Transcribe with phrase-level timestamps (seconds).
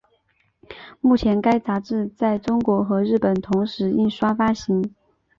[0.99, 4.95] 目前该杂志在中国和日本同时印刷发行。